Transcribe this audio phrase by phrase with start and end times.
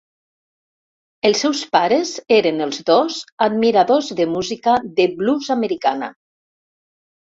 [1.29, 6.15] Els seus pares eren els dos admiradors de música de blues americana.